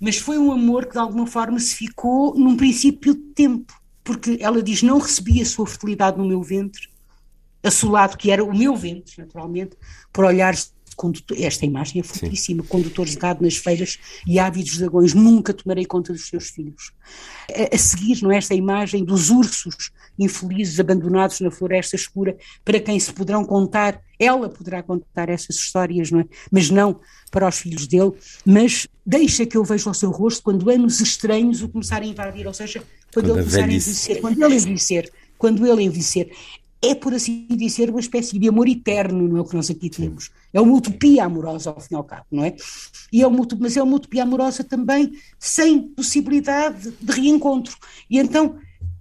Mas 0.00 0.16
foi 0.16 0.36
um 0.36 0.50
amor 0.50 0.86
que 0.86 0.94
de 0.94 0.98
alguma 0.98 1.28
forma 1.28 1.60
se 1.60 1.76
ficou 1.76 2.36
num 2.36 2.56
princípio 2.56 3.14
de 3.14 3.20
tempo, 3.32 3.80
porque 4.02 4.38
ela 4.40 4.60
diz: 4.60 4.82
Não 4.82 4.98
recebi 4.98 5.40
a 5.40 5.46
sua 5.46 5.68
fertilidade 5.68 6.18
no 6.18 6.26
meu 6.26 6.42
ventre, 6.42 6.88
assolado 7.62 8.16
que 8.16 8.32
era 8.32 8.42
o 8.42 8.52
meu 8.52 8.74
ventre, 8.74 9.14
naturalmente, 9.18 9.76
por 10.12 10.24
olhares 10.24 10.73
condutor, 10.94 11.36
esta 11.40 11.64
imagem 11.66 12.00
é 12.00 12.04
fortíssima, 12.04 12.62
Sim. 12.62 12.68
condutores 12.68 13.12
de 13.12 13.18
gado 13.18 13.42
nas 13.42 13.56
feiras 13.56 13.98
e 14.26 14.38
ávidos 14.38 14.78
dragões, 14.78 15.14
nunca 15.14 15.52
tomarei 15.52 15.84
conta 15.84 16.12
dos 16.12 16.26
seus 16.26 16.48
filhos. 16.48 16.92
A, 17.50 17.74
a, 17.74 17.78
seguir, 17.78 18.22
não 18.22 18.32
é, 18.32 18.36
esta 18.36 18.54
imagem 18.54 19.04
dos 19.04 19.30
ursos 19.30 19.90
infelizes 20.18 20.78
abandonados 20.78 21.40
na 21.40 21.50
floresta 21.50 21.96
escura, 21.96 22.36
para 22.64 22.80
quem 22.80 22.98
se 22.98 23.12
poderão 23.12 23.44
contar, 23.44 24.00
ela 24.18 24.48
poderá 24.48 24.82
contar 24.82 25.28
essas 25.28 25.56
histórias, 25.56 26.10
não 26.10 26.20
é? 26.20 26.26
Mas 26.50 26.70
não 26.70 27.00
para 27.30 27.48
os 27.48 27.58
filhos 27.58 27.86
dele, 27.86 28.12
mas 28.44 28.86
deixa 29.04 29.44
que 29.44 29.56
eu 29.56 29.64
veja 29.64 29.90
o 29.90 29.94
seu 29.94 30.10
rosto 30.10 30.42
quando 30.42 30.70
anos 30.70 31.00
estranhos 31.00 31.62
o 31.62 31.68
começarem 31.68 32.10
a 32.10 32.12
invadir, 32.12 32.46
ou 32.46 32.54
seja, 32.54 32.82
quando, 33.12 33.26
quando 33.26 33.38
ele 33.38 33.44
começar 33.44 33.58
a 33.58 33.66
envelhecer, 33.66 34.20
quando 34.20 34.44
ele 34.44 34.54
envelhecer, 34.54 35.12
quando 35.36 35.66
ele 35.66 35.82
envelhecer 35.82 36.30
é, 36.90 36.94
por 36.94 37.14
assim 37.14 37.46
dizer, 37.50 37.90
uma 37.90 38.00
espécie 38.00 38.38
de 38.38 38.48
amor 38.48 38.68
eterno, 38.68 39.26
não 39.28 39.38
é 39.38 39.40
o 39.40 39.44
que 39.44 39.54
nós 39.54 39.70
aqui 39.70 39.88
temos. 39.88 40.30
É 40.52 40.60
uma 40.60 40.76
utopia 40.76 41.24
amorosa, 41.24 41.70
ao 41.70 41.80
fim 41.80 41.94
e 41.94 41.96
ao 41.96 42.04
cabo, 42.04 42.26
não 42.30 42.44
é? 42.44 42.54
E 43.12 43.22
é 43.22 43.26
uma, 43.26 43.46
mas 43.58 43.76
é 43.76 43.82
uma 43.82 43.96
utopia 43.96 44.22
amorosa 44.22 44.62
também 44.62 45.12
sem 45.38 45.80
possibilidade 45.80 46.92
de 47.00 47.12
reencontro. 47.12 47.76
E 48.08 48.18
então 48.18 48.56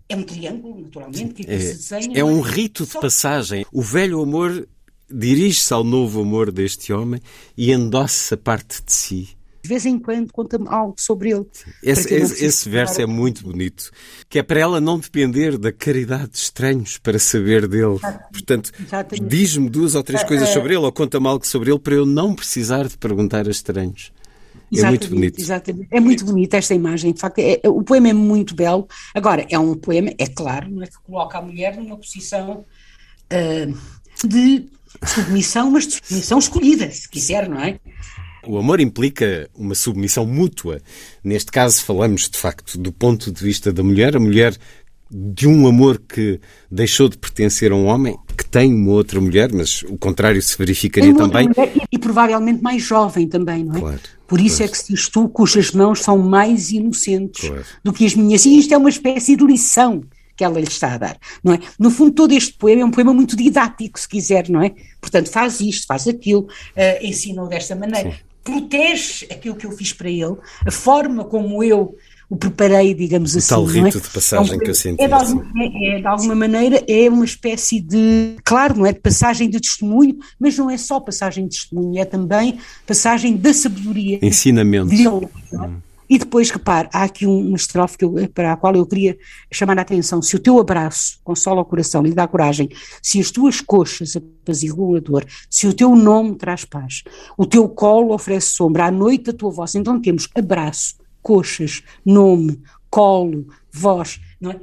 é 0.07 0.15
um 0.15 0.23
triângulo, 0.23 0.81
naturalmente, 0.81 1.33
que, 1.33 1.49
é, 1.49 1.59
se 1.59 1.73
desenha. 1.73 2.19
É 2.19 2.23
um 2.23 2.45
é? 2.45 2.49
rito 2.49 2.85
de 2.85 2.93
passagem. 2.93 3.65
O 3.71 3.81
velho 3.81 4.21
amor 4.21 4.67
dirige-se 5.09 5.73
ao 5.73 5.83
novo 5.83 6.21
amor 6.21 6.51
deste 6.51 6.93
homem 6.93 7.21
e 7.57 7.71
endossa 7.71 8.37
parte 8.37 8.81
de 8.83 8.91
si 8.91 9.37
de 9.63 9.69
vez 9.69 9.85
em 9.85 9.97
quando 9.97 10.31
conta-me 10.33 10.67
algo 10.67 10.95
sobre 10.97 11.31
ele. 11.31 11.45
Esse, 11.81 12.13
esse, 12.13 12.45
esse 12.45 12.69
verso 12.69 13.01
é 13.01 13.05
muito 13.05 13.43
bonito, 13.43 13.91
que 14.27 14.37
é 14.37 14.43
para 14.43 14.59
ela 14.59 14.81
não 14.81 14.99
depender 14.99 15.57
da 15.57 15.71
caridade 15.71 16.31
de 16.31 16.37
estranhos 16.37 16.97
para 16.97 17.17
saber 17.17 17.65
dele. 17.65 17.97
Portanto, 18.31 18.71
diz-me 19.25 19.69
duas 19.69 19.95
ou 19.95 20.03
três 20.03 20.21
ah, 20.21 20.27
coisas 20.27 20.49
ah. 20.49 20.53
sobre 20.53 20.73
ele 20.73 20.83
ou 20.83 20.91
conta-me 20.91 21.27
algo 21.27 21.47
sobre 21.47 21.71
ele 21.71 21.79
para 21.79 21.95
eu 21.95 22.05
não 22.05 22.35
precisar 22.35 22.85
de 22.89 22.97
perguntar 22.97 23.47
a 23.47 23.51
estranhos. 23.51 24.11
É 24.75 24.85
muito 24.85 25.07
bonito. 25.07 25.39
Exatamente. 25.39 25.87
É 25.91 25.99
muito 25.99 26.25
bonita 26.25 26.57
esta 26.57 26.73
imagem. 26.73 27.13
De 27.13 27.19
facto, 27.19 27.39
é, 27.39 27.61
o 27.65 27.83
poema 27.83 28.09
é 28.09 28.13
muito 28.13 28.55
belo. 28.55 28.87
Agora, 29.13 29.45
é 29.49 29.57
um 29.57 29.75
poema, 29.75 30.11
é 30.17 30.27
claro, 30.27 30.69
não 30.69 30.83
é 30.83 30.87
que 30.87 30.99
coloca 31.03 31.37
a 31.37 31.41
mulher 31.41 31.77
numa 31.77 31.95
posição 31.95 32.65
uh, 33.31 34.27
de 34.27 34.65
submissão, 35.05 35.71
mas 35.71 35.87
de 35.87 35.93
submissão 35.93 36.39
escolhida, 36.39 36.89
se 36.91 37.07
quiser, 37.07 37.47
não 37.47 37.59
é? 37.59 37.79
O 38.45 38.57
amor 38.57 38.79
implica 38.79 39.49
uma 39.55 39.75
submissão 39.75 40.25
mútua. 40.25 40.81
Neste 41.23 41.51
caso, 41.51 41.83
falamos 41.83 42.29
de 42.29 42.37
facto 42.37 42.77
do 42.77 42.91
ponto 42.91 43.31
de 43.31 43.43
vista 43.43 43.71
da 43.71 43.83
mulher, 43.83 44.15
a 44.15 44.19
mulher 44.19 44.57
de 45.13 45.47
um 45.47 45.67
amor 45.67 45.99
que 45.99 46.39
deixou 46.71 47.07
de 47.07 47.17
pertencer 47.17 47.71
a 47.71 47.75
um 47.75 47.85
homem, 47.85 48.17
que 48.35 48.43
tem 48.43 48.73
uma 48.73 48.91
outra 48.91 49.21
mulher, 49.21 49.51
mas 49.53 49.83
o 49.83 49.97
contrário 49.97 50.41
se 50.41 50.57
verificaria 50.57 51.13
também. 51.13 51.47
E, 51.49 51.81
e, 51.91 51.99
provavelmente 51.99 52.63
mais 52.63 52.81
jovem 52.81 53.27
também, 53.27 53.63
não 53.63 53.75
é? 53.75 53.79
Claro, 53.79 53.99
Por 54.27 54.41
isso 54.41 54.57
claro. 54.57 54.71
é 54.71 54.71
que 54.71 54.77
se 54.77 54.93
diz 54.93 55.07
tu, 55.07 55.29
cujas 55.29 55.71
mãos 55.71 56.01
são 56.01 56.17
mais 56.17 56.71
inocentes 56.71 57.47
claro. 57.47 57.63
do 57.83 57.93
que 57.93 58.05
as 58.05 58.15
minhas. 58.15 58.43
E 58.45 58.57
isto 58.57 58.73
é 58.73 58.77
uma 58.77 58.89
espécie 58.89 59.35
de 59.35 59.45
lição 59.45 60.03
que 60.35 60.43
ela 60.43 60.59
lhe 60.59 60.67
está 60.67 60.95
a 60.95 60.97
dar, 60.97 61.17
não 61.43 61.53
é? 61.53 61.59
No 61.77 61.91
fundo, 61.91 62.11
todo 62.11 62.31
este 62.31 62.53
poema 62.53 62.81
é 62.81 62.85
um 62.85 62.89
poema 62.89 63.13
muito 63.13 63.35
didático, 63.35 63.99
se 63.99 64.09
quiser, 64.09 64.49
não 64.49 64.63
é? 64.63 64.73
Portanto, 64.99 65.29
faz 65.29 65.61
isto, 65.61 65.85
faz 65.85 66.07
aquilo, 66.07 66.41
uh, 66.41 67.05
ensina-o 67.05 67.47
desta 67.47 67.75
maneira. 67.75 68.09
Sim 68.09 68.32
protege 68.43 69.25
aquilo 69.31 69.55
que 69.55 69.65
eu 69.65 69.71
fiz 69.71 69.93
para 69.93 70.09
ele, 70.09 70.35
a 70.65 70.71
forma 70.71 71.23
como 71.23 71.63
eu 71.63 71.95
o 72.29 72.35
preparei, 72.35 72.95
digamos 72.95 73.35
o 73.35 73.37
assim. 73.37 73.49
Tal 73.49 73.63
rito 73.63 73.97
é? 73.97 74.01
de 74.01 74.09
passagem 74.09 74.57
que 74.57 74.69
eu 74.69 74.73
senti. 74.73 75.03
É 75.03 75.07
de, 75.07 75.13
alguma, 75.13 75.45
é, 75.55 75.97
é 75.97 75.99
de, 75.99 76.07
alguma, 76.07 76.33
maneira, 76.33 76.83
é 76.87 77.07
uma 77.07 77.25
espécie 77.25 77.79
de, 77.79 78.37
claro, 78.43 78.77
não 78.77 78.85
é 78.87 78.93
de 78.93 78.99
passagem 78.99 79.47
de 79.49 79.59
testemunho, 79.59 80.17
mas 80.39 80.57
não 80.57 80.69
é 80.69 80.77
só 80.77 80.99
passagem 80.99 81.47
de 81.47 81.57
testemunho, 81.57 82.01
é 82.01 82.05
também 82.05 82.57
passagem 82.87 83.37
da 83.37 83.53
sabedoria. 83.53 84.17
Ensinamento. 84.21 84.89
Dele, 84.89 85.27
é? 85.53 85.92
E 86.09 86.17
depois, 86.17 86.49
repare, 86.49 86.89
há 86.93 87.03
aqui 87.03 87.25
uma 87.25 87.55
estrofe 87.55 87.97
que 87.97 88.05
eu, 88.05 88.13
para 88.33 88.53
a 88.53 88.57
qual 88.57 88.75
eu 88.75 88.85
queria 88.85 89.17
chamar 89.51 89.77
a 89.79 89.81
atenção. 89.81 90.21
Se 90.21 90.35
o 90.35 90.39
teu 90.39 90.59
abraço 90.59 91.19
consola 91.23 91.61
o 91.61 91.65
coração, 91.65 92.03
lhe 92.03 92.13
dá 92.13 92.27
coragem, 92.27 92.69
se 93.01 93.19
as 93.19 93.31
tuas 93.31 93.61
coxas 93.61 94.15
apaziguam 94.15 94.95
a 94.95 94.99
dor, 94.99 95.25
se 95.49 95.67
o 95.67 95.73
teu 95.73 95.95
nome 95.95 96.35
traz 96.35 96.65
paz, 96.65 97.03
o 97.37 97.45
teu 97.45 97.67
colo 97.67 98.13
oferece 98.13 98.51
sombra, 98.51 98.85
à 98.85 98.91
noite 98.91 99.29
a 99.29 99.33
tua 99.33 99.51
voz. 99.51 99.75
Então 99.75 99.99
temos 100.01 100.27
abraço, 100.35 100.95
coxas, 101.21 101.81
nome, 102.05 102.59
colo, 102.89 103.47
voz, 103.71 104.19
não 104.39 104.51
é? 104.51 104.59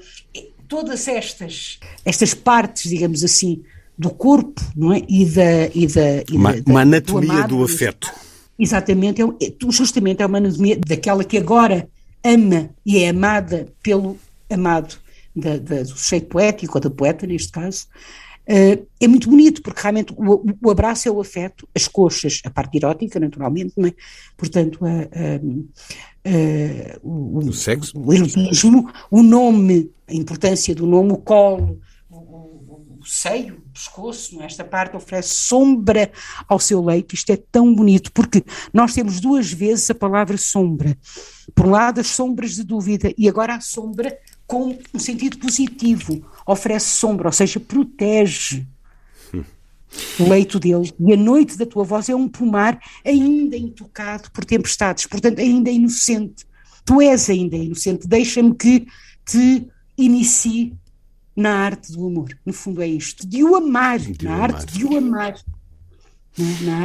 Todas 0.68 1.08
estas, 1.08 1.80
estas 2.04 2.32
partes, 2.32 2.88
digamos 2.88 3.24
assim, 3.24 3.64
do 3.98 4.08
corpo, 4.08 4.62
não 4.74 4.92
é? 4.92 5.02
E 5.08 5.26
da. 5.26 5.66
E 5.74 5.86
da, 5.86 6.22
e 6.30 6.36
uma, 6.36 6.52
da, 6.52 6.70
uma 6.70 6.80
anatomia 6.82 7.28
do, 7.28 7.32
amado, 7.32 7.56
do 7.56 7.64
afeto. 7.64 8.10
Exatamente, 8.60 9.22
é, 9.22 9.24
é, 9.24 9.54
justamente 9.70 10.22
é 10.22 10.26
uma 10.26 10.36
anatomia 10.36 10.78
daquela 10.86 11.24
que 11.24 11.38
agora 11.38 11.88
ama 12.22 12.68
e 12.84 12.98
é 12.98 13.08
amada 13.08 13.72
pelo 13.82 14.18
amado 14.50 14.98
da, 15.34 15.56
da, 15.56 15.82
do 15.82 15.88
sujeito 15.88 16.26
poético, 16.26 16.76
ou 16.76 16.80
da 16.82 16.90
poeta 16.90 17.26
neste 17.26 17.50
caso, 17.50 17.86
uh, 18.46 18.86
é 19.00 19.08
muito 19.08 19.30
bonito, 19.30 19.62
porque 19.62 19.80
realmente 19.80 20.12
o, 20.14 20.44
o, 20.62 20.70
abraço 20.70 21.08
é 21.08 21.10
o 21.10 21.22
afeto, 21.22 21.66
as 21.74 21.88
coxas, 21.88 22.42
a 22.44 22.50
parte 22.50 22.76
erótica, 22.76 23.18
naturalmente, 23.18 23.72
não 23.78 23.88
é? 23.88 23.94
portanto, 24.36 24.78
a, 24.84 24.90
a, 24.90 25.40
o, 27.02 27.38
o, 27.38 27.52
sexo. 27.54 27.98
o 27.98 28.12
erotismo, 28.12 28.92
o 29.10 29.22
nome, 29.22 29.90
a 30.06 30.12
importância 30.12 30.74
do 30.74 30.86
nome, 30.86 31.12
o 31.12 31.16
colo, 31.16 31.80
o 32.10 33.06
seio, 33.06 33.62
pescoço, 33.80 34.42
é? 34.42 34.44
esta 34.44 34.62
parte 34.62 34.96
oferece 34.96 35.34
sombra 35.34 36.12
ao 36.46 36.58
seu 36.58 36.84
leito. 36.84 37.14
Isto 37.14 37.32
é 37.32 37.36
tão 37.36 37.74
bonito, 37.74 38.12
porque 38.12 38.44
nós 38.72 38.92
temos 38.92 39.20
duas 39.20 39.50
vezes 39.50 39.88
a 39.90 39.94
palavra 39.94 40.36
sombra. 40.36 40.96
Por 41.54 41.66
um 41.66 41.70
lado, 41.70 42.00
as 42.00 42.08
sombras 42.08 42.54
de 42.54 42.62
dúvida, 42.62 43.12
e 43.16 43.28
agora 43.28 43.54
a 43.54 43.60
sombra 43.60 44.16
com 44.46 44.78
um 44.92 44.98
sentido 44.98 45.38
positivo. 45.38 46.22
Oferece 46.46 46.90
sombra, 46.90 47.28
ou 47.28 47.32
seja, 47.32 47.58
protege 47.58 48.66
o 50.18 50.28
leito 50.28 50.60
dele. 50.60 50.92
E 51.00 51.12
a 51.12 51.16
noite 51.16 51.56
da 51.56 51.64
tua 51.64 51.82
voz 51.82 52.08
é 52.08 52.14
um 52.14 52.28
pomar 52.28 52.78
ainda 53.04 53.56
intocado 53.56 54.30
por 54.30 54.44
tempestades, 54.44 55.06
portanto, 55.06 55.40
ainda 55.40 55.70
inocente. 55.70 56.46
Tu 56.84 57.00
és 57.00 57.30
ainda 57.30 57.56
inocente. 57.56 58.06
Deixa-me 58.06 58.54
que 58.54 58.86
te 59.24 59.66
inicie 59.96 60.74
na 61.36 61.52
arte 61.52 61.92
do 61.92 62.06
amor. 62.06 62.28
No 62.44 62.52
fundo 62.52 62.82
é 62.82 62.86
isto, 62.86 63.26
de 63.26 63.42
o 63.42 63.56
amar, 63.56 63.98
de 63.98 64.24
na 64.24 64.34
amar. 64.34 64.54
arte 64.54 64.72
de 64.78 64.84
o 64.84 64.96
amar. 64.96 65.34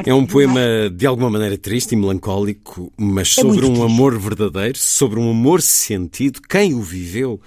É 0.06 0.14
um 0.14 0.26
poema 0.26 0.62
de 0.92 1.06
alguma 1.06 1.30
maneira 1.30 1.58
triste 1.58 1.94
e 1.94 1.96
melancólico, 1.96 2.92
mas 2.98 3.38
é 3.38 3.42
sobre 3.42 3.66
um 3.66 3.74
triste. 3.74 3.84
amor 3.84 4.20
verdadeiro, 4.20 4.78
sobre 4.78 5.20
um 5.20 5.30
amor 5.30 5.62
sentido. 5.62 6.42
Quem 6.42 6.74
o 6.74 6.82
viveu 6.82 7.40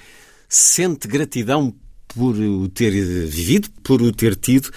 sente 0.48 1.08
gratidão 1.08 1.74
por 2.06 2.36
o 2.36 2.68
ter 2.68 2.90
vivido, 2.90 3.68
por 3.82 4.00
o 4.00 4.12
ter 4.12 4.34
tido. 4.36 4.70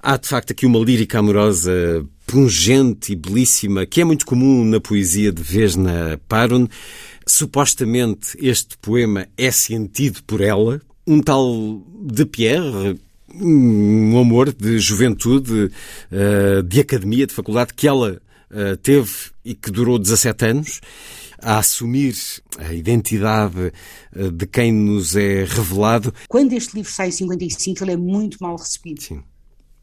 Há 0.00 0.16
de 0.16 0.28
facto 0.28 0.52
aqui 0.52 0.66
uma 0.66 0.78
lírica 0.78 1.18
amorosa 1.18 2.06
pungente 2.26 3.12
e 3.12 3.16
belíssima, 3.16 3.86
que 3.86 4.00
é 4.00 4.04
muito 4.04 4.26
comum 4.26 4.64
na 4.64 4.80
poesia 4.80 5.32
de 5.32 5.42
Vesna 5.42 6.20
Parun. 6.28 6.68
Supostamente 7.26 8.36
este 8.40 8.76
poema 8.78 9.26
é 9.36 9.50
sentido 9.50 10.22
por 10.24 10.40
ela. 10.40 10.80
Um 11.06 11.20
tal 11.20 11.82
de 12.02 12.26
Pierre, 12.26 12.98
um 13.34 14.18
amor 14.18 14.52
de 14.52 14.78
juventude, 14.78 15.70
eh, 16.10 16.62
de 16.62 16.80
academia, 16.80 17.26
de 17.26 17.32
faculdade, 17.32 17.74
que 17.74 17.86
ela 17.86 18.20
eh, 18.50 18.76
teve 18.76 19.12
e 19.44 19.54
que 19.54 19.70
durou 19.70 19.98
17 19.98 20.44
anos, 20.46 20.80
a 21.40 21.58
assumir 21.58 22.14
a 22.58 22.72
identidade 22.72 23.72
eh, 24.14 24.30
de 24.30 24.46
quem 24.46 24.72
nos 24.72 25.14
é 25.14 25.44
revelado. 25.44 26.12
Quando 26.28 26.52
este 26.54 26.74
livro 26.74 26.90
sai 26.90 27.08
em 27.08 27.12
55, 27.12 27.84
ele 27.84 27.92
é 27.92 27.96
muito 27.96 28.38
mal 28.40 28.56
recebido. 28.56 29.02
Sim 29.02 29.22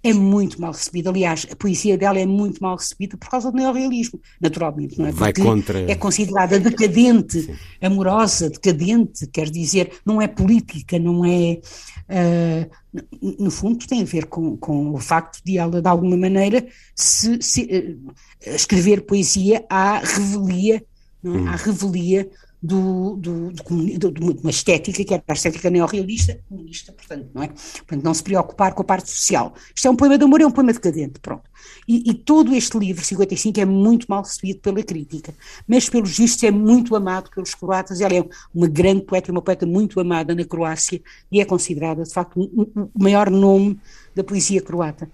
é 0.03 0.13
muito 0.13 0.60
mal 0.60 0.74
recebida. 0.74 1.10
Aliás, 1.10 1.48
a 1.50 1.55
poesia 1.55 1.98
dela 1.98 2.19
é 2.19 2.25
muito 2.25 2.62
mal 2.62 2.75
recebida 2.75 3.17
por 3.17 3.29
causa 3.29 3.50
do 3.50 3.57
neorrealismo, 3.57 4.19
naturalmente, 4.39 5.00
não 5.00 5.05
é? 5.05 5.12
Porque 5.12 5.19
Vai 5.22 5.33
contra... 5.33 5.79
é 5.91 5.95
considerada 5.95 6.60
decadente, 6.60 7.43
Sim. 7.43 7.55
amorosa, 7.81 8.50
decadente, 8.50 9.25
quer 9.27 9.50
dizer, 9.50 9.93
não 10.05 10.22
é 10.22 10.27
política, 10.27 11.00
não 11.00 11.24
é. 11.24 11.62
Uh, 12.03 13.39
no 13.39 13.50
fundo, 13.50 13.88
tem 13.88 14.01
a 14.01 14.05
ver 14.05 14.25
com, 14.25 14.57
com 14.57 14.93
o 14.93 15.00
facto 15.00 15.41
de 15.43 15.57
ela, 15.57 15.81
de 15.81 15.88
alguma 15.88 16.17
maneira, 16.17 16.67
se, 16.93 17.41
se 17.41 17.63
uh, 17.63 18.13
escrever 18.45 19.05
poesia 19.05 19.65
à 19.69 20.00
revelia, 20.00 20.83
não 21.24 21.36
é? 21.36 21.38
Hum. 21.38 21.48
à 21.48 21.55
revelia 21.55 22.29
do, 22.63 23.17
do, 23.17 23.51
do, 23.51 24.12
de 24.12 24.41
uma 24.41 24.50
estética 24.50 25.03
que 25.03 25.13
era 25.13 25.22
a 25.27 25.34
estética 25.34 25.70
neorrealista, 25.70 26.39
comunista, 26.48 26.93
portanto, 26.93 27.27
não 27.34 27.43
é? 27.43 27.48
Portanto, 27.48 28.03
não 28.03 28.13
se 28.13 28.24
preocupar 28.24 28.74
com 28.74 28.82
a 28.82 28.86
parte 28.86 29.10
social. 29.10 29.53
Isto 29.75 29.89
é 29.89 29.91
um 29.91 29.98
poema 29.98 30.17
de 30.17 30.24
amor, 30.24 30.39
é 30.39 30.46
um 30.46 30.51
poema 30.51 30.72
decadente, 30.72 31.20
pronto. 31.20 31.43
E, 31.86 32.10
e 32.10 32.13
todo 32.13 32.55
este 32.55 32.77
livro, 32.77 33.03
55, 33.03 33.60
é 33.60 33.65
muito 33.65 34.05
mal 34.08 34.24
recebido 34.24 34.62
pela 34.62 34.82
crítica, 34.82 35.34
mas 35.67 35.89
pelos 35.89 36.17
vistos 36.17 36.41
é 36.43 36.51
muito 36.51 36.96
amado 36.96 37.29
pelos 37.32 37.53
croatas, 37.53 38.00
ela 38.00 38.15
é 38.15 38.25
uma 38.55 38.67
grande 38.67 39.01
poeta, 39.01 39.29
uma 39.29 39.41
poeta 39.41 39.65
muito 39.65 40.00
amada 40.00 40.34
na 40.34 40.46
Croácia 40.46 41.01
e 41.29 41.41
é 41.41 41.46
considerada, 41.46 42.03
de 42.03 42.13
facto, 42.13 42.39
o 42.39 43.03
maior 43.03 43.29
nome 43.29 43.77
da 44.15 44.24
poesia 44.24 44.62
croata. 44.62 45.12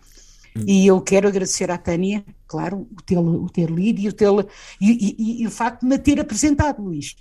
E 0.68 0.86
eu 0.86 1.00
quero 1.01 1.27
agradecer 1.27 1.72
à 1.72 1.77
Tânia, 1.77 2.24
claro, 2.48 2.88
o 2.91 3.01
ter, 3.01 3.18
o 3.18 3.50
ter 3.50 3.70
lido 3.70 4.01
e 4.01 4.08
o, 4.08 4.13
ter, 4.13 4.27
e, 4.82 5.15
e, 5.18 5.41
e, 5.44 5.48
o 5.48 5.51
facto 5.51 5.82
de 5.82 5.88
me 5.88 5.98
ter 5.98 6.20
apresentado, 6.20 6.82
Luís 6.82 7.15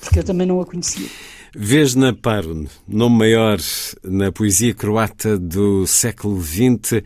porque 0.00 0.18
eu 0.18 0.24
também 0.24 0.46
não 0.46 0.60
a 0.60 0.66
conhecia. 0.66 1.08
Vesna 1.54 2.12
Parun, 2.12 2.66
nome 2.86 3.18
maior 3.18 3.58
na 4.04 4.30
poesia 4.30 4.74
croata 4.74 5.38
do 5.38 5.86
século 5.86 6.40
XX, 6.42 7.02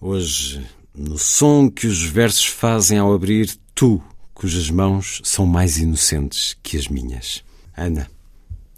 hoje 0.00 0.66
no 0.94 1.18
som 1.18 1.70
que 1.70 1.86
os 1.86 2.02
versos 2.02 2.46
fazem 2.46 2.98
ao 2.98 3.12
abrir, 3.12 3.56
tu, 3.74 4.02
cujas 4.34 4.70
mãos 4.70 5.20
são 5.24 5.46
mais 5.46 5.78
inocentes 5.78 6.56
que 6.62 6.76
as 6.76 6.88
minhas. 6.88 7.44
Ana, 7.76 8.10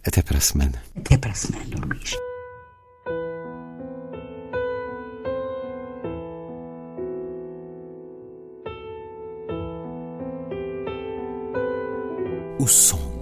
até 0.05 0.23
para 0.23 0.39
a 0.39 0.41
semana. 0.41 0.83
Até 0.97 1.17
para 1.17 1.31
a 1.31 1.35
semana, 1.35 1.77
Luís. 1.87 2.15
O 12.61 12.67
som 12.67 13.08